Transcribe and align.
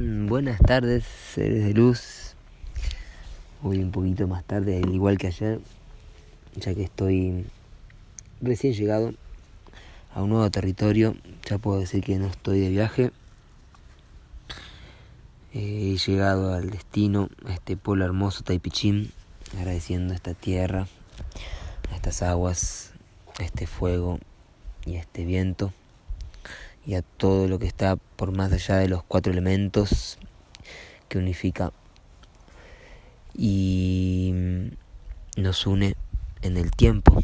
Mm, 0.00 0.28
buenas 0.28 0.58
tardes, 0.60 1.04
seres 1.04 1.62
de 1.62 1.74
luz. 1.74 2.34
Hoy 3.62 3.82
un 3.82 3.90
poquito 3.90 4.26
más 4.26 4.44
tarde, 4.44 4.80
al 4.82 4.94
igual 4.94 5.18
que 5.18 5.26
ayer, 5.26 5.60
ya 6.56 6.74
que 6.74 6.84
estoy 6.84 7.44
recién 8.40 8.72
llegado 8.72 9.12
a 10.14 10.22
un 10.22 10.30
nuevo 10.30 10.50
territorio. 10.50 11.16
Ya 11.46 11.58
puedo 11.58 11.80
decir 11.80 12.02
que 12.02 12.18
no 12.18 12.28
estoy 12.28 12.60
de 12.60 12.70
viaje. 12.70 13.12
Eh, 15.52 15.92
he 15.92 15.96
llegado 15.98 16.54
al 16.54 16.70
destino, 16.70 17.28
a 17.44 17.52
este 17.52 17.76
pueblo 17.76 18.06
hermoso, 18.06 18.42
Taipichín, 18.42 19.12
agradeciendo 19.58 20.14
esta 20.14 20.32
tierra, 20.32 20.86
estas 21.94 22.22
aguas, 22.22 22.92
este 23.38 23.66
fuego 23.66 24.18
y 24.86 24.94
este 24.94 25.26
viento 25.26 25.74
y 26.86 26.94
a 26.94 27.02
todo 27.02 27.48
lo 27.48 27.58
que 27.58 27.66
está 27.66 27.96
por 27.96 28.36
más 28.36 28.52
allá 28.52 28.76
de 28.76 28.88
los 28.88 29.02
cuatro 29.02 29.32
elementos 29.32 30.18
que 31.08 31.18
unifica. 31.18 31.72
Y 33.34 34.34
nos 35.36 35.66
une 35.66 35.96
en 36.42 36.56
el 36.56 36.70
tiempo 36.70 37.22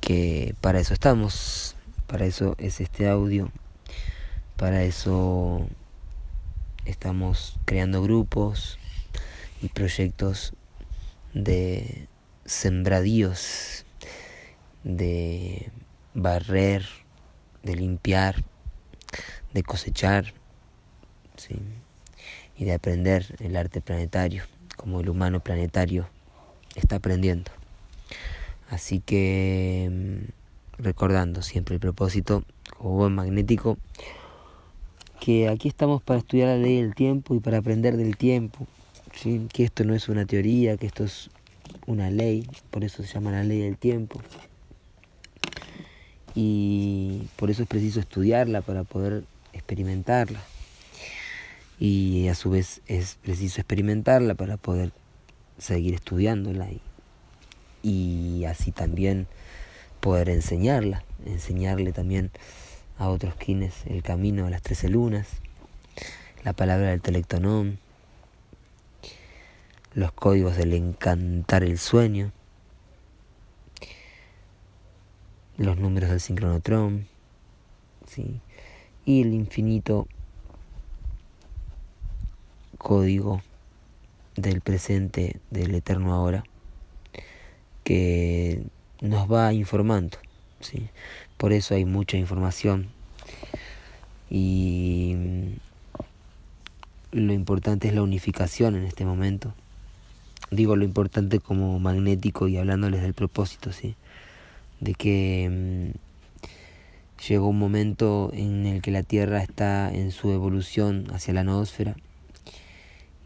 que 0.00 0.54
para 0.60 0.80
eso 0.80 0.94
estamos 0.94 1.76
para 2.06 2.26
eso 2.26 2.54
es 2.58 2.80
este 2.80 3.08
audio 3.08 3.50
para 4.56 4.82
eso 4.82 5.66
estamos 6.84 7.56
creando 7.64 8.02
grupos 8.02 8.78
y 9.62 9.68
proyectos 9.68 10.52
de 11.32 12.08
sembradíos 12.44 13.86
de 14.84 15.70
barrer, 16.14 16.86
de 17.62 17.76
limpiar, 17.76 18.44
de 19.52 19.62
cosechar, 19.62 20.32
¿sí? 21.36 21.56
y 22.56 22.64
de 22.64 22.72
aprender 22.72 23.34
el 23.40 23.56
arte 23.56 23.80
planetario, 23.80 24.44
como 24.76 25.00
el 25.00 25.08
humano 25.08 25.40
planetario 25.40 26.08
está 26.76 26.96
aprendiendo. 26.96 27.50
Así 28.70 29.00
que 29.00 29.90
mm, 29.90 30.82
recordando 30.82 31.42
siempre 31.42 31.74
el 31.74 31.80
propósito 31.80 32.44
como 32.78 32.90
buen 32.96 33.14
magnético, 33.14 33.76
que 35.20 35.48
aquí 35.48 35.68
estamos 35.68 36.02
para 36.02 36.20
estudiar 36.20 36.48
la 36.48 36.56
ley 36.56 36.80
del 36.80 36.94
tiempo 36.94 37.34
y 37.34 37.40
para 37.40 37.58
aprender 37.58 37.96
del 37.96 38.16
tiempo, 38.16 38.66
¿sí? 39.14 39.46
que 39.52 39.64
esto 39.64 39.84
no 39.84 39.94
es 39.94 40.08
una 40.08 40.26
teoría, 40.26 40.76
que 40.76 40.86
esto 40.86 41.04
es 41.04 41.30
una 41.86 42.10
ley, 42.10 42.46
por 42.70 42.84
eso 42.84 43.02
se 43.02 43.12
llama 43.12 43.32
la 43.32 43.42
ley 43.42 43.60
del 43.60 43.78
tiempo 43.78 44.20
y 46.34 47.28
por 47.36 47.50
eso 47.50 47.62
es 47.62 47.68
preciso 47.68 48.00
estudiarla 48.00 48.60
para 48.62 48.84
poder 48.84 49.24
experimentarla. 49.52 50.40
Y 51.78 52.28
a 52.28 52.34
su 52.34 52.50
vez 52.50 52.80
es 52.86 53.16
preciso 53.22 53.60
experimentarla 53.60 54.34
para 54.34 54.56
poder 54.56 54.92
seguir 55.58 55.94
estudiándola 55.94 56.68
y, 56.70 56.80
y 57.82 58.44
así 58.44 58.72
también 58.72 59.26
poder 60.00 60.28
enseñarla, 60.28 61.04
enseñarle 61.24 61.92
también 61.92 62.30
a 62.98 63.08
otros 63.08 63.34
quienes 63.34 63.86
el 63.86 64.02
camino 64.02 64.46
a 64.46 64.50
las 64.50 64.62
trece 64.62 64.88
lunas, 64.88 65.28
la 66.44 66.52
palabra 66.52 66.90
del 66.90 67.00
telectonón, 67.00 67.78
los 69.94 70.12
códigos 70.12 70.56
del 70.56 70.74
encantar 70.74 71.64
el 71.64 71.78
sueño, 71.78 72.32
los 75.56 75.76
números 75.78 76.10
del 76.10 76.20
sincronotrón, 76.20 77.06
¿sí? 78.06 78.40
y 79.04 79.22
el 79.22 79.34
infinito 79.34 80.08
código 82.78 83.42
del 84.36 84.60
presente, 84.60 85.40
del 85.50 85.74
eterno 85.74 86.12
ahora, 86.12 86.44
que 87.84 88.62
nos 89.00 89.30
va 89.30 89.52
informando. 89.52 90.18
¿sí? 90.60 90.88
Por 91.36 91.52
eso 91.52 91.74
hay 91.74 91.84
mucha 91.84 92.16
información 92.16 92.88
y 94.30 95.14
lo 97.12 97.32
importante 97.32 97.88
es 97.88 97.94
la 97.94 98.02
unificación 98.02 98.74
en 98.74 98.84
este 98.84 99.04
momento. 99.04 99.54
Digo 100.50 100.76
lo 100.76 100.84
importante 100.84 101.40
como 101.40 101.78
magnético 101.78 102.48
y 102.48 102.56
hablándoles 102.56 103.02
del 103.02 103.14
propósito, 103.14 103.72
¿sí? 103.72 103.96
De 104.84 104.94
que 104.94 105.48
mm, 105.50 107.26
llegó 107.26 107.48
un 107.48 107.58
momento 107.58 108.30
en 108.34 108.66
el 108.66 108.82
que 108.82 108.90
la 108.90 109.02
Tierra 109.02 109.42
está 109.42 109.92
en 109.92 110.12
su 110.12 110.30
evolución 110.30 111.06
hacia 111.12 111.32
la 111.32 111.42
noósfera 111.42 111.96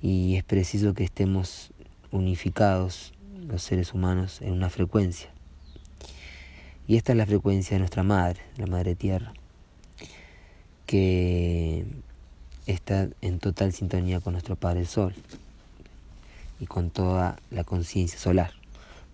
y 0.00 0.36
es 0.36 0.44
preciso 0.44 0.94
que 0.94 1.02
estemos 1.02 1.72
unificados 2.12 3.12
los 3.48 3.62
seres 3.62 3.92
humanos 3.92 4.40
en 4.40 4.52
una 4.52 4.70
frecuencia. 4.70 5.30
Y 6.86 6.96
esta 6.96 7.12
es 7.12 7.18
la 7.18 7.26
frecuencia 7.26 7.74
de 7.74 7.80
nuestra 7.80 8.04
madre, 8.04 8.40
la 8.56 8.66
madre 8.66 8.94
tierra, 8.94 9.32
que 10.86 11.84
está 12.66 13.08
en 13.20 13.40
total 13.40 13.72
sintonía 13.72 14.20
con 14.20 14.34
nuestro 14.34 14.54
Padre 14.54 14.86
Sol 14.86 15.12
y 16.60 16.66
con 16.66 16.90
toda 16.90 17.36
la 17.50 17.64
conciencia 17.64 18.18
solar. 18.18 18.57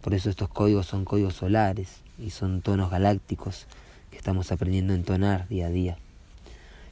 Por 0.04 0.12
eso 0.12 0.28
estos 0.28 0.50
códigos 0.50 0.84
son 0.84 1.06
códigos 1.06 1.32
solares 1.32 2.02
y 2.18 2.28
son 2.28 2.60
tonos 2.60 2.90
galácticos 2.90 3.66
que 4.10 4.18
estamos 4.18 4.52
aprendiendo 4.52 4.92
a 4.92 4.96
entonar 4.96 5.48
día 5.48 5.68
a 5.68 5.70
día. 5.70 5.96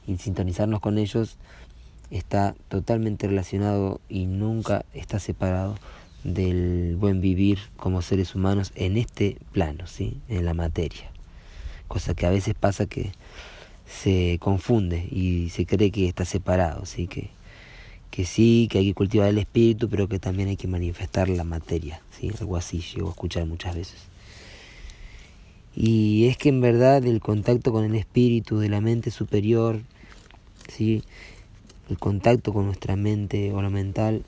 Y 0.06 0.16
sintonizarnos 0.16 0.80
con 0.80 0.96
ellos 0.96 1.36
está 2.10 2.54
totalmente 2.70 3.28
relacionado 3.28 4.00
y 4.08 4.24
nunca 4.24 4.86
está 4.94 5.18
separado 5.18 5.76
del 6.24 6.96
buen 6.98 7.20
vivir 7.20 7.58
como 7.76 8.00
seres 8.00 8.34
humanos 8.34 8.72
en 8.76 8.96
este 8.96 9.36
plano, 9.52 9.86
¿sí? 9.86 10.16
en 10.30 10.46
la 10.46 10.54
materia. 10.54 11.10
Cosa 11.88 12.14
que 12.14 12.24
a 12.24 12.30
veces 12.30 12.54
pasa 12.54 12.86
que 12.86 13.12
se 13.84 14.38
confunde 14.40 15.06
y 15.10 15.50
se 15.50 15.66
cree 15.66 15.90
que 15.90 16.08
está 16.08 16.24
separado, 16.24 16.86
¿sí? 16.86 17.08
que 17.08 17.28
que 18.12 18.26
sí, 18.26 18.68
que 18.70 18.78
hay 18.78 18.88
que 18.88 18.94
cultivar 18.94 19.30
el 19.30 19.38
espíritu, 19.38 19.88
pero 19.88 20.06
que 20.06 20.18
también 20.18 20.50
hay 20.50 20.58
que 20.58 20.68
manifestar 20.68 21.30
la 21.30 21.44
materia, 21.44 22.02
¿sí? 22.10 22.30
algo 22.38 22.58
así 22.58 22.80
llego 22.80 23.08
a 23.08 23.12
escuchar 23.12 23.46
muchas 23.46 23.74
veces. 23.74 24.02
Y 25.74 26.26
es 26.26 26.36
que 26.36 26.50
en 26.50 26.60
verdad 26.60 27.02
el 27.06 27.20
contacto 27.20 27.72
con 27.72 27.84
el 27.84 27.94
espíritu 27.94 28.58
de 28.58 28.68
la 28.68 28.82
mente 28.82 29.10
superior, 29.10 29.80
¿sí? 30.68 31.02
el 31.88 31.98
contacto 31.98 32.52
con 32.52 32.66
nuestra 32.66 32.96
mente 32.96 33.50
o 33.50 33.62
mental, 33.70 34.24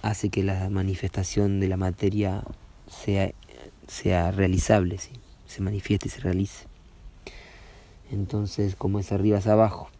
hace 0.00 0.30
que 0.30 0.42
la 0.42 0.70
manifestación 0.70 1.60
de 1.60 1.68
la 1.68 1.76
materia 1.76 2.42
sea, 2.88 3.30
sea 3.88 4.30
realizable, 4.30 4.96
¿sí? 4.96 5.10
se 5.46 5.60
manifieste 5.60 6.08
y 6.08 6.12
se 6.12 6.20
realice. 6.20 6.64
Entonces, 8.10 8.74
como 8.74 9.00
es 9.00 9.12
arriba 9.12 9.36
es 9.36 9.46
abajo. 9.46 9.90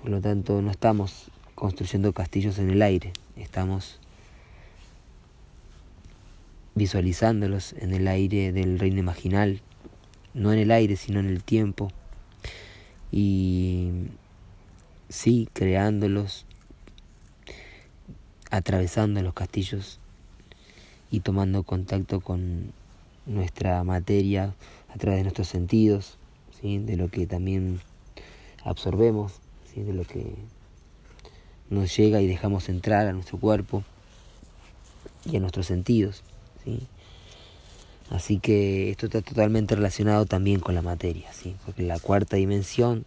Por 0.00 0.10
lo 0.10 0.20
tanto, 0.20 0.62
no 0.62 0.70
estamos 0.70 1.28
construyendo 1.56 2.12
castillos 2.12 2.60
en 2.60 2.70
el 2.70 2.82
aire, 2.82 3.12
estamos 3.34 3.98
visualizándolos 6.76 7.72
en 7.72 7.92
el 7.92 8.06
aire 8.06 8.52
del 8.52 8.78
reino 8.78 9.00
imaginal, 9.00 9.60
no 10.34 10.52
en 10.52 10.60
el 10.60 10.70
aire, 10.70 10.94
sino 10.94 11.18
en 11.18 11.26
el 11.26 11.42
tiempo. 11.42 11.90
Y 13.10 13.90
sí, 15.08 15.48
creándolos, 15.52 16.46
atravesando 18.52 19.20
los 19.20 19.34
castillos 19.34 19.98
y 21.10 21.20
tomando 21.20 21.64
contacto 21.64 22.20
con 22.20 22.72
nuestra 23.26 23.82
materia 23.82 24.54
a 24.94 24.96
través 24.96 25.18
de 25.18 25.22
nuestros 25.24 25.48
sentidos, 25.48 26.18
¿sí? 26.60 26.78
de 26.78 26.96
lo 26.96 27.08
que 27.08 27.26
también 27.26 27.80
absorbemos 28.62 29.40
de 29.84 29.92
lo 29.92 30.04
que 30.04 30.34
nos 31.70 31.96
llega 31.96 32.20
y 32.20 32.26
dejamos 32.26 32.68
entrar 32.68 33.06
a 33.06 33.12
nuestro 33.12 33.38
cuerpo 33.38 33.84
y 35.30 35.36
a 35.36 35.40
nuestros 35.40 35.66
sentidos. 35.66 36.22
¿sí? 36.64 36.86
Así 38.10 38.38
que 38.38 38.90
esto 38.90 39.06
está 39.06 39.20
totalmente 39.20 39.74
relacionado 39.74 40.26
también 40.26 40.60
con 40.60 40.74
la 40.74 40.82
materia, 40.82 41.32
¿sí? 41.32 41.56
porque 41.64 41.82
la 41.82 41.98
cuarta 41.98 42.36
dimensión 42.36 43.04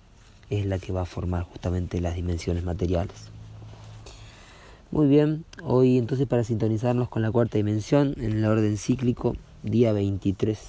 es 0.50 0.66
la 0.66 0.80
que 0.80 0.92
va 0.92 1.02
a 1.02 1.06
formar 1.06 1.44
justamente 1.44 2.02
las 2.02 2.16
dimensiones 2.16 2.64
materiales. 2.64 3.16
Muy 4.92 5.08
bien, 5.08 5.46
hoy 5.64 5.98
entonces 5.98 6.28
para 6.28 6.44
sintonizarnos 6.44 7.08
con 7.08 7.22
la 7.22 7.32
cuarta 7.32 7.58
dimensión 7.58 8.14
en 8.18 8.34
el 8.34 8.46
orden 8.46 8.78
cíclico, 8.78 9.38
día 9.64 9.94
23 9.94 10.60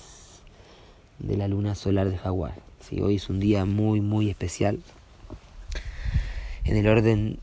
de 1.18 1.36
la 1.36 1.48
luna 1.48 1.74
solar 1.74 2.08
de 2.08 2.16
Jaguar. 2.16 2.54
¿sí? 2.80 3.00
Hoy 3.00 3.16
es 3.16 3.28
un 3.28 3.40
día 3.40 3.64
muy, 3.64 4.00
muy 4.00 4.30
especial 4.30 4.78
en 6.64 6.76
el 6.76 6.86
orden 6.86 7.38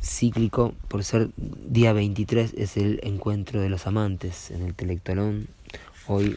cíclico, 0.00 0.74
por 0.88 1.04
ser 1.04 1.30
día 1.36 1.92
23, 1.92 2.54
es 2.56 2.76
el 2.76 3.00
encuentro 3.02 3.60
de 3.60 3.68
los 3.68 3.86
amantes 3.86 4.50
en 4.50 4.62
el 4.62 4.74
Telectolón. 4.74 5.48
Hoy 6.06 6.36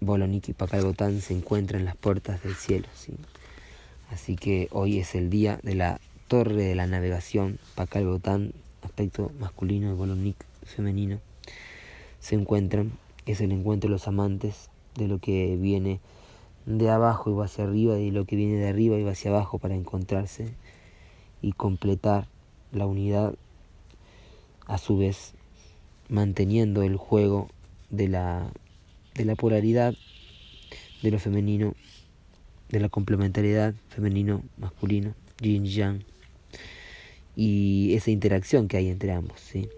Boloniki 0.00 0.52
y 0.52 0.54
Pacalbotán 0.54 1.20
se 1.20 1.34
encuentran 1.34 1.80
en 1.80 1.86
las 1.86 1.96
puertas 1.96 2.42
del 2.42 2.54
cielo. 2.54 2.86
¿sí? 2.94 3.14
Así 4.10 4.36
que 4.36 4.68
hoy 4.72 4.98
es 4.98 5.14
el 5.14 5.30
día 5.30 5.60
de 5.62 5.74
la 5.74 6.00
torre 6.28 6.62
de 6.62 6.74
la 6.74 6.86
navegación, 6.86 7.58
Pacal 7.74 8.06
Botán, 8.06 8.52
aspecto 8.82 9.32
masculino, 9.40 9.92
y 9.92 9.96
Bolonic 9.96 10.36
femenino, 10.64 11.20
se 12.20 12.36
encuentran. 12.36 12.92
Es 13.26 13.40
el 13.40 13.52
encuentro 13.52 13.88
de 13.88 13.92
los 13.92 14.08
amantes, 14.08 14.70
de 14.96 15.06
lo 15.06 15.18
que 15.18 15.56
viene 15.56 16.00
de 16.66 16.90
abajo 16.90 17.30
y 17.30 17.34
va 17.34 17.44
hacia 17.46 17.64
arriba, 17.64 17.98
y 17.98 18.10
lo 18.10 18.24
que 18.24 18.36
viene 18.36 18.58
de 18.58 18.68
arriba 18.68 18.96
y 18.96 19.02
va 19.02 19.12
hacia 19.12 19.30
abajo 19.30 19.58
para 19.58 19.74
encontrarse 19.74 20.52
y 21.42 21.52
completar 21.52 22.26
la 22.72 22.86
unidad, 22.86 23.34
a 24.66 24.78
su 24.78 24.96
vez 24.96 25.32
manteniendo 26.08 26.82
el 26.82 26.96
juego 26.96 27.48
de 27.90 28.08
la, 28.08 28.52
de 29.14 29.24
la 29.24 29.34
polaridad 29.34 29.94
de 31.02 31.10
lo 31.10 31.18
femenino, 31.18 31.74
de 32.68 32.80
la 32.80 32.88
complementariedad 32.88 33.74
femenino-masculino, 33.88 35.14
yin-yang, 35.40 36.04
y 37.36 37.94
esa 37.94 38.10
interacción 38.10 38.68
que 38.68 38.76
hay 38.76 38.88
entre 38.88 39.12
ambos. 39.12 39.40
¿sí? 39.40 39.68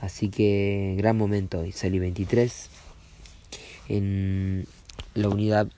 Así 0.00 0.30
que 0.30 0.94
gran 0.96 1.16
momento 1.16 1.60
hoy, 1.60 1.72
Sali 1.72 1.98
23, 1.98 2.70
en 3.88 4.66
la 5.14 5.28
unidad 5.28 5.68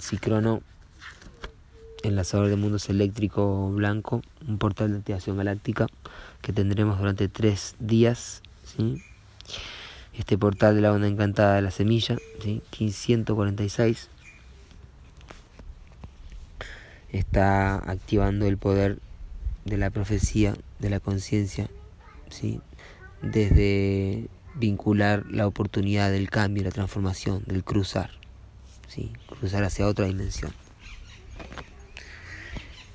Cicrono, 0.00 0.62
enlazador 2.02 2.48
de 2.48 2.56
mundos 2.56 2.88
eléctrico 2.88 3.70
blanco, 3.70 4.22
un 4.46 4.58
portal 4.58 4.92
de 4.92 4.98
activación 4.98 5.36
galáctica 5.36 5.86
que 6.42 6.52
tendremos 6.52 6.98
durante 6.98 7.28
tres 7.28 7.74
días. 7.78 8.42
¿sí? 8.64 9.02
este 10.18 10.36
portal 10.36 10.74
de 10.74 10.80
la 10.80 10.92
onda 10.92 11.06
encantada 11.06 11.54
de 11.54 11.62
la 11.62 11.70
semilla, 11.70 12.16
¿sí? 12.42 12.60
1546, 12.78 14.08
está 17.10 17.76
activando 17.76 18.46
el 18.46 18.58
poder 18.58 18.98
de 19.64 19.76
la 19.76 19.90
profecía, 19.90 20.56
de 20.80 20.90
la 20.90 20.98
conciencia, 20.98 21.70
¿sí? 22.30 22.60
desde 23.22 24.26
vincular 24.56 25.24
la 25.30 25.46
oportunidad 25.46 26.10
del 26.10 26.30
cambio, 26.30 26.64
la 26.64 26.70
transformación, 26.70 27.44
del 27.46 27.62
cruzar, 27.62 28.10
¿sí? 28.88 29.12
cruzar 29.28 29.62
hacia 29.62 29.86
otra 29.86 30.06
dimensión, 30.06 30.52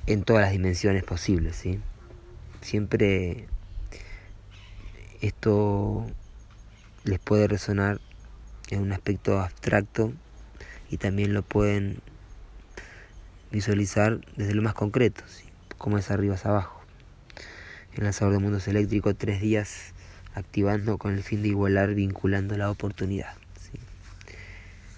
en 0.08 0.24
todas 0.24 0.44
las 0.44 0.52
dimensiones 0.52 1.04
posibles. 1.04 1.56
¿sí? 1.56 1.80
Siempre 2.62 3.48
esto 5.22 6.06
les 7.04 7.20
puede 7.20 7.48
resonar 7.48 8.00
en 8.70 8.82
un 8.82 8.92
aspecto 8.92 9.40
abstracto 9.40 10.14
y 10.90 10.98
también 10.98 11.34
lo 11.34 11.44
pueden 11.44 12.00
visualizar 13.52 14.20
desde 14.36 14.56
lo 14.56 14.62
más 14.62 14.74
concreto, 14.74 15.24
como 15.78 15.98
es 15.98 16.12
arriba 16.12 16.36
hacia 16.36 16.52
abajo. 16.52 16.82
El 17.96 18.04
lanzador 18.04 18.34
de 18.34 18.40
mundos 18.40 18.68
eléctricos, 18.68 19.16
tres 19.18 19.40
días 19.42 19.94
activando 20.34 20.98
con 20.98 21.14
el 21.14 21.24
fin 21.24 21.44
de 21.44 21.50
igualar, 21.50 21.94
vinculando 21.94 22.58
la 22.58 22.72
oportunidad. 22.72 23.34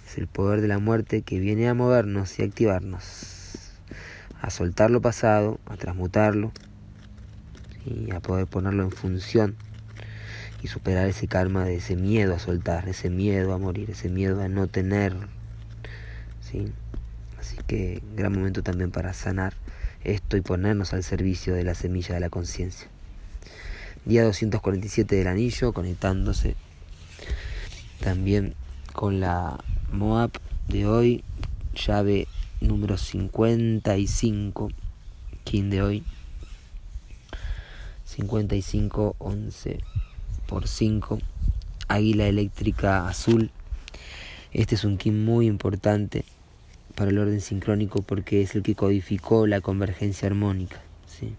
Es 0.08 0.18
el 0.18 0.28
poder 0.28 0.62
de 0.62 0.70
la 0.70 0.80
muerte 0.80 1.22
que 1.22 1.40
viene 1.40 1.68
a 1.68 1.74
movernos 1.74 2.40
y 2.40 2.44
activarnos, 2.44 3.35
a 4.42 4.50
soltar 4.50 4.92
lo 4.92 5.02
pasado, 5.02 5.60
a 5.66 5.78
transmutarlo 5.78 6.52
y 7.86 8.12
a 8.12 8.20
poder 8.20 8.48
ponerlo 8.48 8.84
en 8.84 8.92
función 8.92 9.56
y 10.62 10.68
superar 10.68 11.08
ese 11.08 11.28
karma 11.28 11.64
de 11.66 11.76
ese 11.76 11.96
miedo 11.96 12.34
a 12.34 12.40
soltar, 12.40 12.88
ese 12.90 13.10
miedo 13.10 13.54
a 13.54 13.58
morir, 13.58 13.92
ese 13.92 14.10
miedo 14.10 14.42
a 14.42 14.48
no 14.48 14.68
tener. 14.68 15.16
¿sí? 16.42 16.72
Así 17.40 17.58
que 17.68 18.02
gran 18.16 18.34
momento 18.34 18.64
también 18.64 18.92
para 18.92 19.14
sanar 19.14 19.54
esto 20.04 20.38
y 20.38 20.42
ponernos 20.42 20.94
al 20.94 21.04
servicio 21.04 21.54
de 21.54 21.64
la 21.64 21.76
semilla 21.76 22.16
de 22.16 22.22
la 22.22 22.30
conciencia. 22.30 22.88
Día 24.06 24.24
247 24.24 25.16
del 25.16 25.28
anillo, 25.28 25.74
conectándose 25.74 26.56
también 28.00 28.54
con 28.94 29.20
la 29.20 29.64
Moab 29.92 30.32
de 30.68 30.86
hoy, 30.86 31.24
llave 31.76 32.28
número 32.62 32.98
55, 32.98 34.70
King 35.44 35.70
de 35.70 35.82
hoy, 35.82 36.04
55, 38.06 39.16
11 39.18 39.80
por 40.48 40.68
5, 40.68 41.20
águila 41.88 42.28
eléctrica 42.28 43.08
azul. 43.08 43.52
Este 44.54 44.76
es 44.76 44.84
un 44.84 44.98
kim 44.98 45.26
muy 45.26 45.48
importante 45.48 46.24
para 46.96 47.12
el 47.12 47.20
orden 47.20 47.42
sincrónico 47.42 48.02
porque 48.02 48.42
es 48.42 48.56
el 48.56 48.64
que 48.64 48.76
codificó 48.76 49.48
la 49.48 49.62
convergencia 49.62 50.28
armónica. 50.28 50.82
¿sí? 51.08 51.36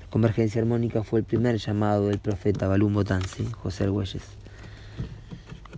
La 0.00 0.06
convergencia 0.08 0.60
armónica 0.60 1.02
fue 1.02 1.20
el 1.20 1.26
primer 1.26 1.58
llamado 1.58 2.08
del 2.08 2.18
profeta 2.18 2.66
Balum 2.66 2.94
Botán, 2.94 3.22
José 3.52 3.84
Argüelles. 3.84 4.22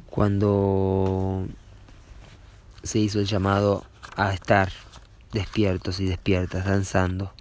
Cuando 0.08 1.46
se 2.82 2.98
hizo 2.98 3.20
el 3.20 3.26
llamado 3.26 3.84
a 4.16 4.32
estar 4.32 4.70
despiertos 5.32 6.00
y 6.00 6.06
despiertas, 6.06 6.64
danzando 6.64 7.32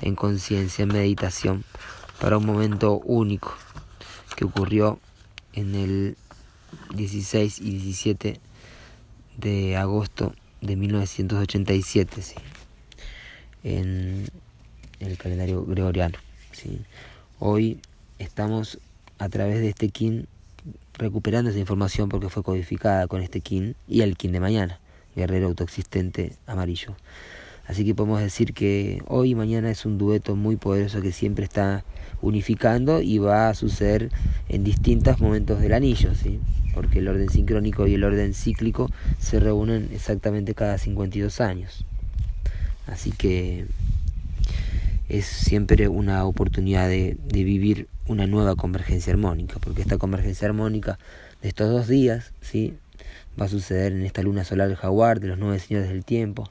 en 0.00 0.14
conciencia, 0.14 0.82
en 0.82 0.88
meditación, 0.88 1.64
para 2.20 2.38
un 2.38 2.46
momento 2.46 2.98
único 2.98 3.54
que 4.36 4.44
ocurrió 4.44 5.00
en 5.52 5.74
el 5.74 6.16
16 6.94 7.60
y 7.60 7.70
17 7.70 8.40
de 9.38 9.76
agosto 9.76 10.34
de 10.60 10.76
1987, 10.76 12.22
¿sí? 12.22 12.34
en 13.64 14.28
el 15.00 15.18
calendario 15.18 15.64
gregoriano. 15.64 16.18
Hoy 17.38 17.80
estamos 18.18 18.78
a 19.18 19.28
través 19.28 19.60
de 19.60 19.68
este 19.68 19.88
kin 19.88 20.28
recuperando 20.94 21.50
esa 21.50 21.58
información 21.58 22.08
porque 22.08 22.28
fue 22.28 22.42
codificada 22.42 23.08
con 23.08 23.22
este 23.22 23.40
kin 23.40 23.74
y 23.88 24.02
el 24.02 24.16
kin 24.16 24.32
de 24.32 24.40
mañana, 24.40 24.78
guerrero 25.14 25.48
autoexistente 25.48 26.32
amarillo. 26.46 26.94
Así 27.66 27.84
que 27.84 27.94
podemos 27.94 28.20
decir 28.20 28.54
que 28.54 29.02
hoy 29.06 29.30
y 29.30 29.34
mañana 29.34 29.70
es 29.70 29.86
un 29.86 29.96
dueto 29.96 30.34
muy 30.34 30.56
poderoso 30.56 31.00
que 31.00 31.12
siempre 31.12 31.44
está 31.44 31.84
unificando 32.20 33.00
y 33.00 33.18
va 33.18 33.48
a 33.48 33.54
suceder 33.54 34.10
en 34.48 34.64
distintos 34.64 35.20
momentos 35.20 35.60
del 35.60 35.72
anillo, 35.72 36.14
¿sí? 36.14 36.40
porque 36.74 36.98
el 36.98 37.08
orden 37.08 37.28
sincrónico 37.28 37.86
y 37.86 37.94
el 37.94 38.04
orden 38.04 38.34
cíclico 38.34 38.90
se 39.18 39.38
reúnen 39.38 39.90
exactamente 39.92 40.54
cada 40.54 40.78
52 40.78 41.40
años. 41.40 41.84
Así 42.86 43.12
que 43.12 43.66
es 45.08 45.26
siempre 45.26 45.88
una 45.88 46.24
oportunidad 46.24 46.88
de, 46.88 47.16
de 47.24 47.44
vivir 47.44 47.88
una 48.08 48.26
nueva 48.26 48.56
convergencia 48.56 49.12
armónica, 49.12 49.58
porque 49.60 49.82
esta 49.82 49.98
convergencia 49.98 50.48
armónica 50.48 50.98
de 51.42 51.48
estos 51.48 51.70
dos 51.70 51.88
días 51.88 52.32
¿sí? 52.40 52.74
Va 53.40 53.46
a 53.46 53.48
suceder 53.48 53.92
en 53.92 54.02
esta 54.02 54.22
luna 54.22 54.44
solar 54.44 54.68
del 54.68 54.76
jaguar 54.76 55.20
de 55.20 55.28
los 55.28 55.38
nueve 55.38 55.58
señores 55.58 55.88
del 55.88 56.04
tiempo, 56.04 56.48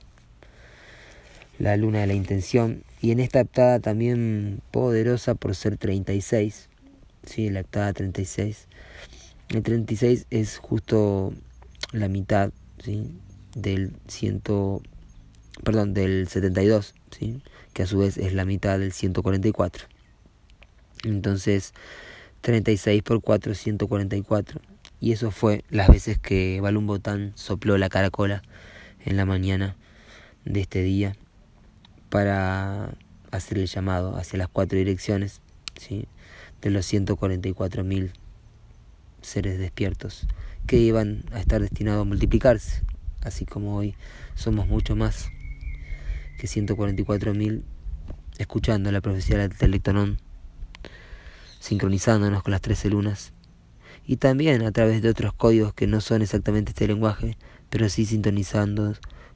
la 1.59 1.77
luna 1.77 1.99
de 1.99 2.07
la 2.07 2.13
intención, 2.13 2.83
y 3.01 3.11
en 3.11 3.19
esta 3.19 3.41
aptada 3.41 3.79
también 3.79 4.61
poderosa 4.71 5.35
por 5.35 5.55
ser 5.55 5.77
36, 5.77 6.69
¿sí? 7.23 7.49
la 7.49 7.61
aptada 7.61 7.93
36. 7.93 8.67
El 9.49 9.63
36 9.63 10.27
es 10.29 10.57
justo 10.57 11.33
la 11.91 12.07
mitad 12.07 12.51
¿sí? 12.83 13.11
del 13.55 13.93
ciento, 14.07 14.81
perdón, 15.63 15.93
del 15.93 16.27
72, 16.27 16.95
¿sí? 17.11 17.41
que 17.73 17.83
a 17.83 17.87
su 17.87 17.99
vez 17.99 18.17
es 18.17 18.33
la 18.33 18.45
mitad 18.45 18.79
del 18.79 18.91
144. 18.93 19.85
Entonces, 21.03 21.73
36 22.41 23.03
por 23.03 23.21
4, 23.21 23.55
144. 23.55 24.61
Y 25.01 25.11
eso 25.13 25.31
fue 25.31 25.65
las 25.71 25.89
veces 25.89 26.19
que 26.19 26.61
Balún 26.61 26.85
Botán 26.85 27.33
sopló 27.33 27.79
la 27.79 27.89
caracola 27.89 28.43
en 29.03 29.17
la 29.17 29.25
mañana 29.25 29.75
de 30.45 30.61
este 30.61 30.83
día 30.83 31.15
para 32.09 32.93
hacer 33.31 33.57
el 33.57 33.65
llamado 33.65 34.15
hacia 34.15 34.37
las 34.37 34.47
cuatro 34.47 34.77
direcciones 34.77 35.41
¿sí? 35.75 36.07
de 36.61 36.69
los 36.69 36.91
144.000 36.93 38.11
seres 39.21 39.57
despiertos 39.57 40.27
que 40.67 40.77
iban 40.77 41.23
a 41.31 41.39
estar 41.39 41.61
destinados 41.61 42.03
a 42.03 42.05
multiplicarse, 42.05 42.83
así 43.21 43.45
como 43.45 43.75
hoy 43.75 43.95
somos 44.35 44.67
mucho 44.67 44.95
más 44.95 45.29
que 46.37 46.45
144.000 46.45 47.63
escuchando 48.37 48.91
la 48.91 49.01
profecía 49.01 49.39
del 49.39 49.57
Telectonón, 49.57 50.19
sincronizándonos 51.59 52.43
con 52.43 52.51
las 52.51 52.61
trece 52.61 52.89
lunas 52.89 53.33
y 54.05 54.17
también 54.17 54.63
a 54.63 54.71
través 54.71 55.01
de 55.01 55.09
otros 55.09 55.33
códigos 55.33 55.73
que 55.73 55.87
no 55.87 56.01
son 56.01 56.21
exactamente 56.21 56.71
este 56.71 56.87
lenguaje, 56.87 57.37
pero 57.69 57.89
sí 57.89 58.05
sintonizando 58.05 58.93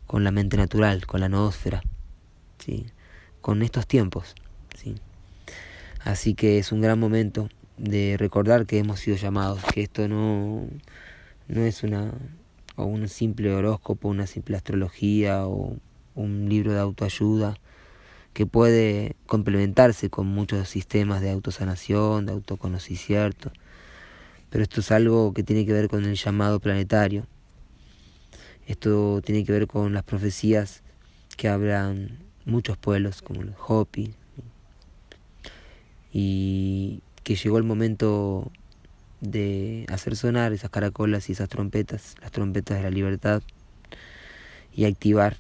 con 0.08 0.24
la 0.24 0.32
mente 0.32 0.58
natural, 0.58 1.06
con 1.06 1.22
la 1.22 1.30
noósfera. 1.30 1.82
¿sí? 2.60 2.88
con 3.46 3.62
estos 3.62 3.86
tiempos. 3.86 4.34
¿sí? 4.76 4.96
Así 6.04 6.34
que 6.34 6.58
es 6.58 6.72
un 6.72 6.82
gran 6.82 7.00
momento 7.00 7.48
de 7.78 8.16
recordar 8.18 8.66
que 8.66 8.80
hemos 8.80 9.00
sido 9.00 9.18
llamados, 9.18 9.64
que 9.72 9.84
esto 9.84 10.08
no, 10.08 10.68
no 11.48 11.62
es 11.62 11.84
una 11.84 12.12
o 12.76 12.86
un 12.86 13.08
simple 13.08 13.54
horóscopo, 13.54 14.10
una 14.10 14.26
simple 14.26 14.58
astrología 14.58 15.46
o 15.46 15.78
un 16.16 16.50
libro 16.50 16.74
de 16.74 16.80
autoayuda 16.80 17.60
que 18.34 18.48
puede 18.48 19.16
complementarse 19.28 20.10
con 20.10 20.26
muchos 20.26 20.68
sistemas 20.68 21.22
de 21.22 21.30
autosanación, 21.30 22.26
de 22.26 22.34
autoconocimiento, 22.34 23.52
pero 24.56 24.64
esto 24.64 24.80
es 24.80 24.90
algo 24.94 25.34
que 25.34 25.44
tiene 25.44 25.66
que 25.66 25.74
ver 25.74 25.90
con 25.90 26.06
el 26.06 26.16
llamado 26.16 26.62
planetario. 26.62 27.28
Esto 28.66 29.22
tiene 29.22 29.44
que 29.44 29.52
ver 29.52 29.68
con 29.68 29.94
las 29.94 30.04
profecías 30.04 30.82
que 31.36 31.50
hablan 31.50 32.20
muchos 32.46 32.78
pueblos, 32.78 33.22
como 33.22 33.42
el 33.42 33.54
Hopi, 33.68 34.14
y 36.14 37.02
que 37.24 37.36
llegó 37.36 37.58
el 37.58 37.66
momento 37.66 38.50
de 39.20 39.86
hacer 39.90 40.16
sonar 40.16 40.54
esas 40.54 40.70
caracolas 40.70 41.28
y 41.28 41.34
esas 41.34 41.50
trompetas, 41.50 42.16
las 42.22 42.32
trompetas 42.32 42.78
de 42.78 42.84
la 42.84 42.92
libertad, 42.92 43.44
y 44.74 44.86
activar 44.86 45.36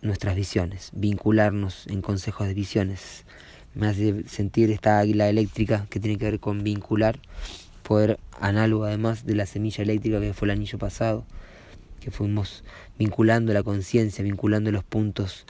nuestras 0.00 0.36
visiones, 0.36 0.88
vincularnos 0.94 1.86
en 1.88 2.00
consejos 2.00 2.46
de 2.46 2.54
visiones. 2.54 3.26
Me 3.74 3.88
hace 3.88 4.26
sentir 4.26 4.70
esta 4.70 5.00
águila 5.00 5.28
eléctrica 5.28 5.86
que 5.90 6.00
tiene 6.00 6.16
que 6.16 6.24
ver 6.24 6.40
con 6.40 6.64
vincular, 6.64 7.20
poder 7.84 8.18
análogo 8.40 8.84
además 8.84 9.24
de 9.24 9.36
la 9.36 9.46
semilla 9.46 9.82
eléctrica 9.82 10.18
que 10.18 10.34
fue 10.34 10.46
el 10.46 10.52
anillo 10.52 10.78
pasado, 10.78 11.24
que 12.00 12.10
fuimos 12.10 12.64
vinculando 12.98 13.52
la 13.52 13.62
conciencia, 13.62 14.24
vinculando 14.24 14.72
los 14.72 14.82
puntos 14.82 15.46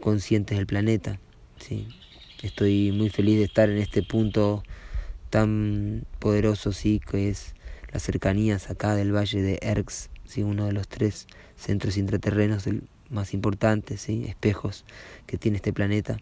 conscientes 0.00 0.58
del 0.58 0.66
planeta. 0.66 1.18
¿sí? 1.58 1.88
Estoy 2.42 2.92
muy 2.92 3.08
feliz 3.08 3.38
de 3.38 3.44
estar 3.44 3.70
en 3.70 3.78
este 3.78 4.02
punto 4.02 4.62
tan 5.30 6.04
poderoso, 6.18 6.72
sí, 6.72 7.00
que 7.00 7.30
es 7.30 7.54
las 7.92 8.02
cercanías 8.02 8.70
acá 8.70 8.94
del 8.94 9.14
valle 9.14 9.42
de 9.42 9.58
Erx, 9.62 10.10
sí, 10.24 10.42
uno 10.42 10.66
de 10.66 10.72
los 10.72 10.88
tres 10.88 11.26
centros 11.56 11.96
intraterrenos 11.96 12.64
más 13.08 13.34
importantes, 13.34 14.02
sí, 14.02 14.24
espejos 14.26 14.84
que 15.26 15.38
tiene 15.38 15.56
este 15.56 15.72
planeta. 15.72 16.18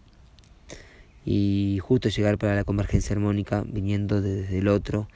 Y 1.24 1.80
justo 1.82 2.08
llegar 2.08 2.38
para 2.38 2.54
la 2.54 2.64
convergencia 2.64 3.14
armónica 3.14 3.64
viniendo 3.66 4.22
desde 4.22 4.58
el 4.58 4.68
otro 4.68 5.08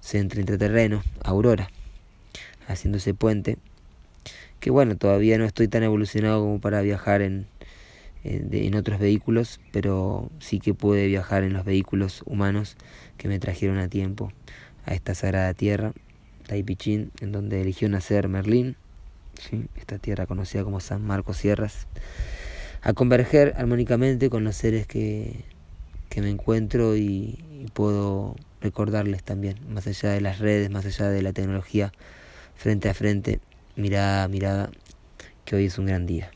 centro 0.00 0.40
intraterreno, 0.40 1.02
Aurora, 1.22 1.70
haciendo 2.66 2.98
ese 2.98 3.14
puente. 3.14 3.58
Que 4.58 4.70
bueno, 4.70 4.96
todavía 4.96 5.38
no 5.38 5.44
estoy 5.44 5.68
tan 5.68 5.82
evolucionado 5.82 6.40
como 6.40 6.60
para 6.60 6.82
viajar 6.82 7.22
en, 7.22 7.46
en 8.24 8.74
otros 8.74 8.98
vehículos, 8.98 9.60
pero 9.72 10.30
sí 10.38 10.60
que 10.60 10.74
pude 10.74 11.06
viajar 11.06 11.44
en 11.44 11.52
los 11.52 11.64
vehículos 11.64 12.22
humanos 12.26 12.76
que 13.16 13.28
me 13.28 13.38
trajeron 13.38 13.78
a 13.78 13.88
tiempo 13.88 14.32
a 14.84 14.94
esta 14.94 15.14
sagrada 15.14 15.54
tierra, 15.54 15.92
Taipichín, 16.46 17.12
en 17.20 17.32
donde 17.32 17.60
eligió 17.60 17.88
nacer 17.88 18.28
Merlín, 18.28 18.76
¿sí? 19.38 19.66
esta 19.76 19.98
tierra 19.98 20.26
conocida 20.26 20.64
como 20.64 20.80
San 20.80 21.02
Marcos 21.02 21.38
Sierras, 21.38 21.86
a 22.82 22.92
converger 22.92 23.54
armónicamente 23.56 24.30
con 24.30 24.44
los 24.44 24.56
seres 24.56 24.86
que, 24.86 25.44
que 26.08 26.22
me 26.22 26.30
encuentro 26.30 26.96
y 26.96 27.38
puedo 27.72 28.36
recordarles 28.60 29.22
también, 29.22 29.56
más 29.68 29.86
allá 29.86 30.10
de 30.10 30.20
las 30.20 30.38
redes, 30.38 30.70
más 30.70 30.86
allá 30.86 31.08
de 31.08 31.22
la 31.22 31.32
tecnología, 31.32 31.92
frente 32.56 32.88
a 32.88 32.94
frente, 32.94 33.40
mirada 33.76 34.24
a 34.24 34.28
mirada, 34.28 34.70
que 35.44 35.56
hoy 35.56 35.66
es 35.66 35.78
un 35.78 35.86
gran 35.86 36.06
día 36.06 36.30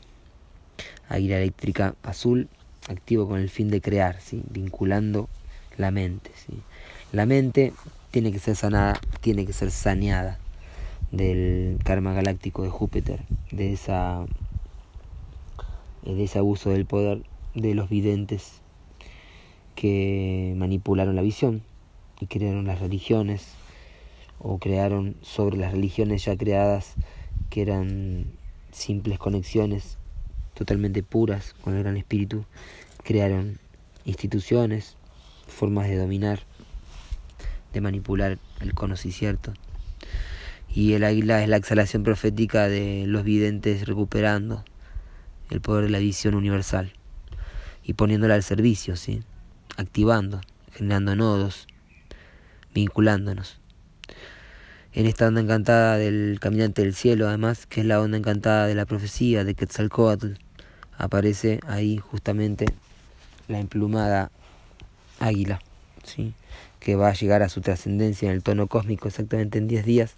águila 1.09 1.37
eléctrica 1.37 1.95
azul, 2.03 2.49
activo 2.87 3.27
con 3.27 3.39
el 3.39 3.49
fin 3.49 3.69
de 3.69 3.81
crear, 3.81 4.19
¿sí? 4.21 4.43
vinculando 4.49 5.29
la 5.77 5.91
mente. 5.91 6.31
¿sí? 6.35 6.53
La 7.11 7.25
mente 7.25 7.73
tiene 8.11 8.31
que 8.31 8.39
ser 8.39 8.55
sanada, 8.55 8.99
tiene 9.21 9.45
que 9.45 9.53
ser 9.53 9.71
saneada 9.71 10.39
del 11.11 11.77
karma 11.83 12.13
galáctico 12.13 12.63
de 12.63 12.69
Júpiter, 12.69 13.21
de 13.51 13.73
esa 13.73 14.25
de 16.03 16.23
ese 16.23 16.37
abuso 16.37 16.69
del 16.69 16.85
poder 16.85 17.23
de 17.55 17.73
los 17.73 17.89
videntes 17.89 18.61
que 19.75 20.53
manipularon 20.55 21.15
la 21.15 21.23
visión 21.23 21.63
y 22.19 22.27
crearon 22.27 22.65
las 22.65 22.79
religiones 22.79 23.53
o 24.39 24.59
crearon 24.59 25.15
sobre 25.21 25.57
las 25.57 25.71
religiones 25.71 26.25
ya 26.25 26.37
creadas 26.37 26.95
que 27.49 27.61
eran 27.61 28.31
simples 28.71 29.19
conexiones 29.19 29.97
totalmente 30.53 31.03
puras 31.03 31.53
con 31.61 31.75
el 31.75 31.83
Gran 31.83 31.97
Espíritu, 31.97 32.45
crearon 33.03 33.59
instituciones, 34.05 34.95
formas 35.47 35.87
de 35.87 35.97
dominar, 35.97 36.39
de 37.73 37.81
manipular 37.81 38.39
el 38.61 38.73
conocimiento. 38.73 39.53
Y 40.73 40.93
el 40.93 41.03
águila 41.03 41.43
es 41.43 41.49
la 41.49 41.57
exhalación 41.57 42.03
profética 42.03 42.67
de 42.67 43.05
los 43.07 43.23
videntes 43.23 43.85
recuperando 43.87 44.65
el 45.49 45.61
poder 45.61 45.85
de 45.85 45.91
la 45.91 45.99
visión 45.99 46.35
universal 46.35 46.93
y 47.83 47.93
poniéndola 47.93 48.35
al 48.35 48.43
servicio, 48.43 48.95
¿sí? 48.95 49.23
activando, 49.77 50.41
generando 50.71 51.15
nodos, 51.15 51.67
vinculándonos. 52.75 53.57
En 54.93 55.07
esta 55.07 55.27
onda 55.27 55.41
encantada 55.41 55.97
del 55.97 56.37
caminante 56.39 56.83
del 56.83 56.93
cielo, 56.93 57.27
además, 57.27 57.65
que 57.65 57.81
es 57.81 57.87
la 57.87 57.99
onda 57.99 58.17
encantada 58.17 58.67
de 58.67 58.75
la 58.75 58.85
profecía 58.85 59.43
de 59.43 59.55
Quetzalcoatl, 59.55 60.33
aparece 60.97 61.59
ahí 61.67 61.97
justamente 61.97 62.65
la 63.47 63.59
emplumada 63.59 64.29
águila, 65.19 65.61
¿sí? 66.03 66.33
que 66.79 66.95
va 66.95 67.09
a 67.09 67.13
llegar 67.13 67.41
a 67.41 67.49
su 67.49 67.61
trascendencia 67.61 68.29
en 68.29 68.35
el 68.35 68.43
tono 68.43 68.67
cósmico 68.67 69.07
exactamente 69.07 69.57
en 69.57 69.67
10 69.67 69.85
días 69.85 70.13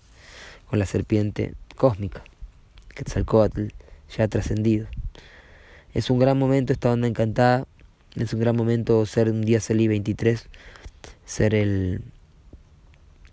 con 0.70 0.80
la 0.80 0.86
serpiente 0.86 1.54
cósmica, 1.76 2.24
Quetzalcoatl, 2.94 3.68
ya 4.16 4.28
trascendido. 4.28 4.88
Es 5.94 6.10
un 6.10 6.20
gran 6.20 6.38
momento 6.38 6.74
esta 6.74 6.92
onda 6.92 7.08
encantada, 7.08 7.66
es 8.16 8.34
un 8.34 8.40
gran 8.40 8.56
momento 8.56 9.06
ser 9.06 9.30
un 9.30 9.42
día 9.42 9.60
Salí 9.62 9.88
23, 9.88 10.48
ser 11.26 11.56
el, 11.56 12.02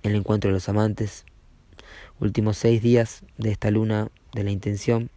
el 0.05 0.15
encuentro 0.15 0.51
de 0.51 0.55
los 0.55 0.69
amantes, 0.69 1.25
últimos 2.21 2.57
seis 2.57 2.83
días 2.83 3.23
de 3.39 3.51
esta 3.51 3.71
luna 3.71 4.09
de 4.33 4.45
la 4.45 4.51
intención, 4.51 5.11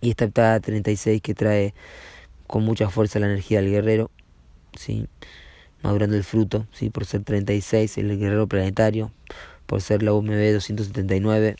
y 0.00 0.10
esta 0.10 0.28
treinta 0.28 0.60
36 0.60 1.20
que 1.20 1.34
trae 1.34 1.74
con 2.46 2.64
mucha 2.64 2.88
fuerza 2.88 3.18
la 3.18 3.26
energía 3.26 3.60
del 3.60 3.70
guerrero, 3.70 4.10
¿sí? 4.76 5.06
madurando 5.82 6.16
el 6.16 6.24
fruto, 6.24 6.66
¿sí? 6.72 6.90
por 6.90 7.06
ser 7.06 7.22
36, 7.22 7.98
el 7.98 8.18
guerrero 8.18 8.46
planetario, 8.46 9.10
por 9.66 9.80
ser 9.80 10.02
la 10.02 10.12
UMB 10.12 10.52
279, 10.52 11.56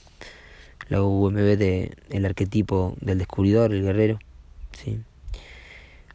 la 0.88 1.02
UMB 1.02 1.56
de 1.56 1.96
el 2.10 2.24
arquetipo 2.24 2.94
del 3.00 3.18
descubridor, 3.18 3.72
el 3.72 3.82
guerrero, 3.82 4.18
¿sí? 4.72 5.00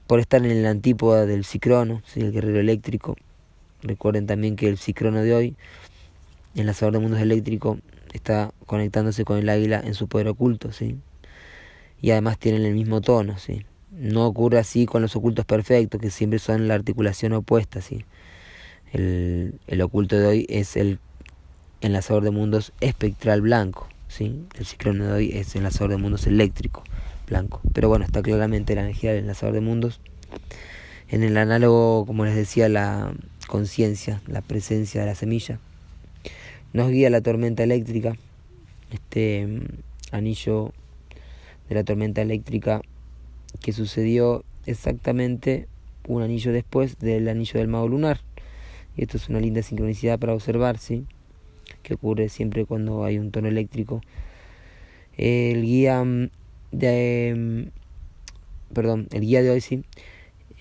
por 0.08 0.20
estar 0.20 0.46
en 0.46 0.52
el 0.52 0.66
antípoda 0.66 1.26
del 1.26 1.44
cicrono, 1.44 2.02
¿sí? 2.06 2.22
el 2.22 2.32
guerrero 2.32 2.60
eléctrico. 2.60 3.18
Recuerden 3.82 4.28
también 4.28 4.56
que 4.56 4.68
el 4.68 4.78
cicrono 4.78 5.22
de 5.22 5.34
hoy, 5.34 5.56
en 6.56 6.66
la 6.66 6.74
sabor 6.74 6.94
de 6.94 7.00
mundos 7.00 7.20
eléctrico, 7.20 7.80
está 8.14 8.52
conectándose 8.66 9.26
con 9.26 9.38
el 9.38 9.50
águila 9.50 9.82
en 9.84 9.94
su 9.94 10.08
poder 10.08 10.28
oculto, 10.28 10.72
¿sí? 10.72 10.98
y 12.02 12.12
además 12.12 12.40
tienen 12.40 12.66
el 12.66 12.74
mismo 12.74 13.02
tono, 13.02 13.38
¿sí? 13.38 13.66
No 13.92 14.26
ocurre 14.26 14.58
así 14.58 14.86
con 14.86 15.02
los 15.02 15.16
ocultos 15.16 15.46
perfectos, 15.46 16.02
que 16.02 16.10
siempre 16.10 16.40
son 16.40 16.68
la 16.68 16.74
articulación 16.74 17.34
opuesta, 17.34 17.82
¿sí? 17.82 18.06
El, 18.92 19.60
el 19.68 19.82
oculto 19.82 20.18
de 20.18 20.26
hoy 20.26 20.46
es 20.50 20.76
el 20.76 21.00
enlazador 21.82 22.24
de 22.24 22.32
mundos 22.32 22.74
espectral 22.82 23.42
blanco, 23.42 23.88
¿sí? 24.08 24.44
El 24.58 24.66
ciclón 24.66 25.00
de 25.00 25.12
hoy 25.12 25.32
es 25.34 25.54
el 25.54 25.60
enlazador 25.60 25.92
de 25.92 25.98
mundos 25.98 26.26
eléctrico 26.26 26.84
blanco. 27.28 27.62
Pero 27.74 27.88
bueno, 27.88 28.04
está 28.04 28.22
claramente 28.22 28.76
la 28.76 28.82
energía 28.82 29.12
del 29.12 29.22
enlazador 29.22 29.54
de 29.54 29.62
mundos. 29.62 30.02
En 31.08 31.24
el 31.24 31.38
análogo, 31.38 32.06
como 32.06 32.26
les 32.26 32.36
decía, 32.36 32.68
la 32.68 33.14
conciencia, 33.52 34.22
la 34.28 34.42
presencia 34.42 35.02
de 35.02 35.08
la 35.08 35.14
semilla. 35.14 35.60
Nos 36.72 36.90
guía 36.90 37.10
la 37.10 37.20
tormenta 37.20 37.64
eléctrica, 37.64 38.16
este 38.94 39.46
mm, 39.46 40.16
anillo 40.16 40.72
de 41.68 41.76
la 41.76 41.84
tormenta 41.84 42.22
eléctrica 42.22 42.82
que 43.62 43.74
sucedió 43.74 44.46
exactamente 44.66 45.68
un 46.08 46.22
anillo 46.22 46.54
después 46.54 46.98
del 47.00 47.28
anillo 47.28 47.60
del 47.60 47.68
mago 47.68 47.90
lunar. 47.90 48.22
Y 48.96 49.02
esto 49.02 49.18
es 49.18 49.28
una 49.28 49.42
linda 49.42 49.62
sincronicidad 49.62 50.18
para 50.18 50.34
observar, 50.34 50.78
¿sí? 50.78 51.06
Que 51.84 51.96
ocurre 51.96 52.30
siempre 52.30 52.64
cuando 52.64 53.04
hay 53.04 53.20
un 53.20 53.32
tono 53.32 53.50
eléctrico. 53.50 54.02
El 55.18 55.62
guía 55.64 56.02
mm, 56.06 56.30
de... 56.72 57.34
Mm, 57.38 58.74
perdón, 58.74 59.10
el 59.12 59.22
guía 59.22 59.44
de 59.44 59.50
hoy, 59.50 59.60
sí, 59.60 59.84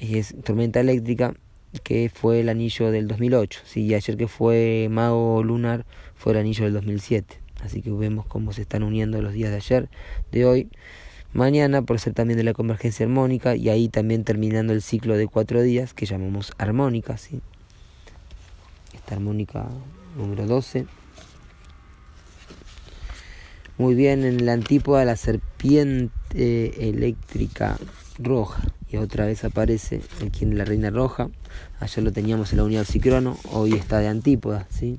es 0.00 0.34
tormenta 0.42 0.80
eléctrica, 0.80 1.36
que 1.82 2.10
fue 2.12 2.40
el 2.40 2.48
anillo 2.48 2.90
del 2.90 3.06
2008. 3.08 3.60
Sí, 3.64 3.82
y 3.82 3.94
ayer 3.94 4.16
que 4.16 4.28
fue 4.28 4.88
mago 4.90 5.42
lunar 5.42 5.86
fue 6.16 6.32
el 6.32 6.38
anillo 6.38 6.64
del 6.64 6.74
2007. 6.74 7.40
Así 7.62 7.82
que 7.82 7.90
vemos 7.90 8.26
cómo 8.26 8.52
se 8.52 8.62
están 8.62 8.82
uniendo 8.82 9.20
los 9.20 9.32
días 9.32 9.50
de 9.50 9.56
ayer, 9.56 9.88
de 10.32 10.44
hoy, 10.46 10.70
mañana, 11.32 11.82
por 11.82 12.00
ser 12.00 12.14
también 12.14 12.38
de 12.38 12.44
la 12.44 12.54
convergencia 12.54 13.04
armónica, 13.04 13.54
y 13.54 13.68
ahí 13.68 13.88
también 13.88 14.24
terminando 14.24 14.72
el 14.72 14.82
ciclo 14.82 15.16
de 15.16 15.26
cuatro 15.26 15.60
días 15.60 15.92
que 15.92 16.06
llamamos 16.06 16.52
armónica, 16.56 17.18
¿sí? 17.18 17.40
Esta 18.94 19.14
armónica 19.14 19.68
número 20.16 20.46
12. 20.46 20.86
Muy 23.76 23.94
bien, 23.94 24.24
en 24.24 24.46
la 24.46 24.54
antípoda 24.54 25.04
la 25.04 25.16
serpiente 25.16 26.88
eléctrica 26.88 27.78
roja 28.18 28.62
y 28.90 28.96
otra 28.96 29.26
vez 29.26 29.44
aparece 29.44 30.02
aquí 30.24 30.44
en 30.44 30.58
la 30.58 30.64
reina 30.64 30.90
roja. 30.90 31.30
Ayer 31.78 32.04
lo 32.04 32.12
teníamos 32.12 32.52
en 32.52 32.58
la 32.58 32.64
unidad 32.64 32.84
psicrono 32.84 33.38
hoy 33.52 33.74
está 33.74 33.98
de 33.98 34.08
antípoda 34.08 34.66
¿sí? 34.70 34.98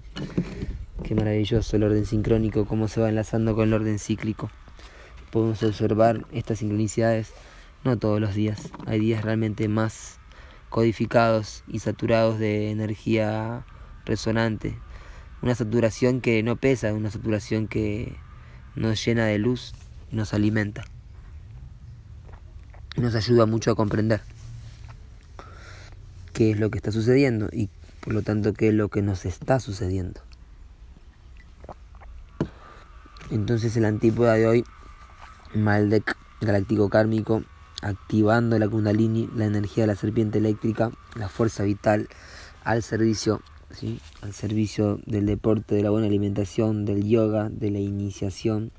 qué 1.04 1.16
maravilloso 1.16 1.76
el 1.76 1.84
orden 1.84 2.06
sincrónico 2.06 2.66
cómo 2.66 2.88
se 2.88 3.02
va 3.02 3.10
enlazando 3.10 3.56
con 3.56 3.68
el 3.68 3.74
orden 3.74 4.00
cíclico. 4.00 4.50
Podemos 5.32 5.62
observar 5.64 6.26
estas 6.32 6.60
sincronicidades 6.60 7.34
no 7.84 7.98
todos 7.98 8.22
los 8.22 8.36
días 8.36 8.70
hay 8.86 9.00
días 9.00 9.24
realmente 9.24 9.68
más 9.68 10.20
codificados 10.70 11.64
y 11.68 11.80
saturados 11.80 12.40
de 12.40 12.72
energía 12.72 13.66
resonante. 14.06 14.78
Una 15.42 15.56
saturación 15.56 16.22
que 16.22 16.44
no 16.44 16.56
pesa 16.56 16.94
una 16.94 17.12
saturación 17.12 17.68
que 17.68 18.16
nos 18.76 19.04
llena 19.04 19.26
de 19.26 19.38
luz 19.38 19.74
y 20.12 20.16
nos 20.16 20.34
alimenta 20.34 20.86
nos 22.98 23.16
ayuda 23.16 23.46
mucho 23.46 23.72
a 23.72 23.76
comprender 23.76 24.22
qué 26.34 26.52
es 26.52 26.60
lo 26.60 26.70
que 26.70 26.78
está 26.78 26.92
sucediendo 26.92 27.50
y 27.52 27.70
por 28.02 28.14
lo 28.14 28.22
tanto 28.22 28.54
qué 28.54 28.70
es 28.70 28.74
lo 28.74 28.90
que 28.90 29.02
nos 29.02 29.26
está 29.26 29.60
sucediendo. 29.60 30.22
Entonces 33.30 33.78
el 33.78 33.86
antípoda 33.86 34.34
de 34.34 34.48
hoy, 34.48 34.66
Maldek 35.54 36.18
galáctico 36.42 36.90
kármico, 36.90 37.44
activando 37.82 38.58
la 38.60 38.68
kundalini, 38.68 39.30
la 39.36 39.46
energía 39.46 39.84
de 39.84 39.88
la 39.88 39.96
serpiente 39.96 40.40
eléctrica, 40.40 40.92
la 41.16 41.30
fuerza 41.30 41.64
vital 41.64 42.10
al 42.64 42.84
servicio, 42.84 43.42
al 44.22 44.34
servicio 44.34 45.00
del 45.06 45.26
deporte, 45.26 45.76
de 45.76 45.84
la 45.84 45.92
buena 45.92 46.08
alimentación, 46.08 46.86
del 46.86 47.08
yoga, 47.08 47.50
de 47.50 47.72
la 47.72 47.80
iniciación, 47.80 48.72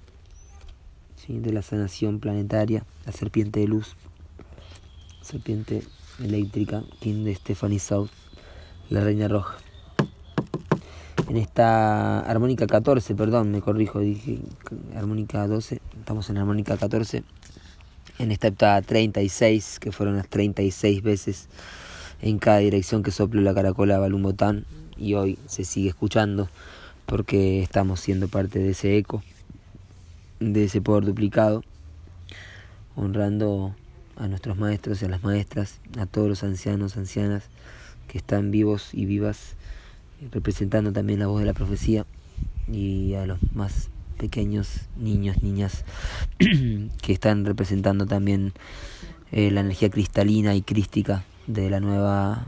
de 1.29 1.53
la 1.53 1.63
sanación 1.63 2.19
planetaria, 2.21 2.85
la 3.07 3.13
serpiente 3.13 3.61
de 3.61 3.69
luz 3.69 3.97
serpiente 5.33 5.83
eléctrica, 6.23 6.85
King 7.01 7.25
de 7.25 7.35
Stephanie 7.35 7.79
South, 7.79 8.11
la 8.91 9.01
reina 9.01 9.29
roja. 9.29 9.57
En 11.27 11.39
esta 11.39 12.21
armónica 12.21 12.67
14, 12.67 13.15
perdón, 13.15 13.51
me 13.51 13.63
corrijo, 13.63 14.01
dije 14.01 14.41
armónica 14.95 15.47
12, 15.47 15.81
estamos 15.99 16.29
en 16.29 16.37
armónica 16.37 16.77
14. 16.77 17.25
En 18.19 18.31
esta 18.31 18.49
heptada 18.49 18.83
36, 18.83 19.79
que 19.81 19.91
fueron 19.91 20.19
las 20.19 20.29
36 20.29 21.03
veces 21.03 21.49
en 22.21 22.39
cada 22.39 22.59
dirección 22.59 23.03
que 23.03 23.11
sopló 23.11 23.41
la 23.41 23.55
caracola 23.55 23.99
Balumbotán 23.99 24.67
y 24.99 25.15
hoy 25.15 25.39
se 25.47 25.65
sigue 25.65 25.89
escuchando 25.89 26.51
porque 27.07 27.63
estamos 27.63 28.01
siendo 28.01 28.29
parte 28.29 28.59
de 28.59 28.71
ese 28.71 28.99
eco, 28.99 29.23
de 30.41 30.65
ese 30.65 30.83
poder 30.83 31.07
duplicado, 31.07 31.65
honrando 32.95 33.75
a 34.17 34.29
nuestros 34.29 34.57
maestros 34.59 35.03
y 35.03 35.07
a 35.07 35.09
las 35.09 35.23
maestras, 35.23 35.81
a 35.99 36.07
todos 36.07 36.29
los 36.29 36.43
ancianos, 36.43 36.97
ancianas 36.97 37.45
que 38.09 38.19
están 38.19 38.51
vivos 38.51 38.91
y 38.93 39.07
vivas, 39.07 39.55
representando 40.31 40.93
también 40.93 41.19
la 41.19 41.27
voz 41.27 41.41
de 41.41 41.47
la 41.47 41.55
profecía, 41.55 42.07
y 42.71 43.15
a 43.15 43.27
los 43.27 43.39
más 43.55 43.89
pequeños 44.19 44.83
niños, 44.97 45.43
niñas, 45.43 45.85
que 46.39 47.13
están 47.13 47.45
representando 47.45 48.07
también 48.07 48.53
eh, 49.33 49.51
la 49.51 49.61
energía 49.61 49.91
cristalina 49.91 50.55
y 50.55 50.63
crística 50.63 51.25
de 51.47 51.71
la 51.71 51.81
nueva 51.81 52.47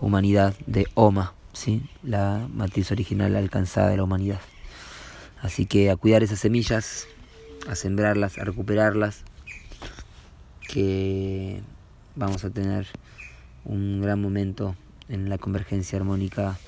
humanidad 0.00 0.54
de 0.66 0.86
Oma, 0.94 1.34
¿sí? 1.52 1.82
la 2.02 2.46
matriz 2.52 2.90
original 2.92 3.34
alcanzada 3.36 3.88
de 3.88 3.96
la 3.96 4.04
humanidad. 4.04 4.40
Así 5.40 5.66
que 5.66 5.90
a 5.90 5.96
cuidar 5.96 6.22
esas 6.22 6.38
semillas, 6.38 7.08
a 7.68 7.74
sembrarlas, 7.74 8.38
a 8.38 8.44
recuperarlas, 8.44 9.24
que 10.72 11.60
vamos 12.16 12.46
a 12.46 12.50
tener 12.50 12.86
un 13.66 14.00
gran 14.00 14.22
momento 14.22 14.74
en 15.10 15.28
la 15.28 15.36
convergencia 15.36 15.98
armónica 15.98 16.58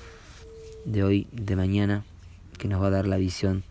de 0.85 1.03
hoy, 1.03 1.27
de 1.31 1.55
mañana, 1.55 2.05
que 2.59 2.67
nos 2.67 2.79
va 2.83 2.87
a 2.87 2.91
dar 2.91 3.07
la 3.07 3.17
visión 3.17 3.63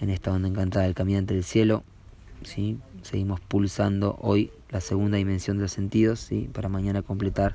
en 0.00 0.10
esta 0.10 0.32
onda 0.32 0.48
encantada 0.48 0.84
del 0.84 0.96
caminante 0.96 1.34
del 1.34 1.44
cielo. 1.44 1.84
¿sí? 2.42 2.80
Seguimos 3.02 3.38
pulsando 3.38 4.18
hoy 4.20 4.50
la 4.68 4.80
segunda 4.80 5.16
dimensión 5.16 5.58
de 5.58 5.62
los 5.62 5.72
sentidos, 5.72 6.18
¿sí? 6.18 6.50
para 6.52 6.68
mañana 6.68 7.02
completar 7.02 7.54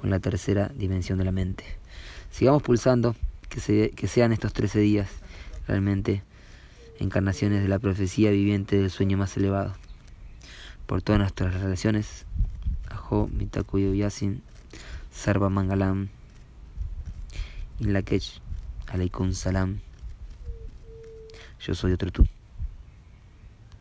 con 0.00 0.10
la 0.10 0.18
tercera 0.18 0.72
dimensión 0.74 1.18
de 1.18 1.24
la 1.24 1.32
mente. 1.32 1.62
Sigamos 2.32 2.64
pulsando, 2.64 3.14
que, 3.48 4.08
sean 4.08 4.32
estos 4.32 4.52
13 4.52 4.80
días 4.80 5.08
realmente 5.68 6.24
encarnaciones 6.98 7.62
de 7.62 7.68
la 7.68 7.78
profecía 7.78 8.32
viviente 8.32 8.76
del 8.76 8.90
sueño 8.90 9.16
más 9.16 9.36
elevado 9.36 9.74
por 10.86 11.02
todas 11.02 11.20
nuestras 11.20 11.54
relaciones. 11.54 12.24
Ajo, 12.90 13.28
Mitakuyo 13.32 13.94
Yasin, 13.94 14.42
Sarva 15.12 15.48
Mangalam, 15.48 16.08
Inlakech, 17.80 18.40
Aleikum 18.88 19.32
Salam. 19.32 19.80
Yo 21.60 21.74
soy 21.74 21.92
otro 21.92 22.10
tú. 22.10 22.26